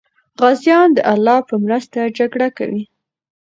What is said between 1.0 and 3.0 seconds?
الله په مرسته جګړه کوي.